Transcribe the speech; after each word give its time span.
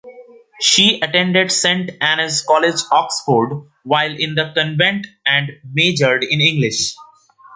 She 0.59 0.99
attended 0.99 1.51
Saint 1.51 1.91
Anne's 2.01 2.41
College, 2.41 2.79
Oxford, 2.91 3.51
while 3.83 4.11
in 4.17 4.33
the 4.33 4.51
convent 4.57 5.05
and 5.27 5.51
majored 5.63 6.23
in 6.23 6.41
English. 6.41 6.95